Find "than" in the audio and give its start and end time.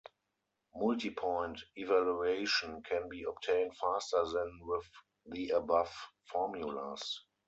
4.25-4.59